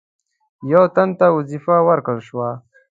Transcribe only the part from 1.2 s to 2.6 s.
وظیفه ورکړه شوه.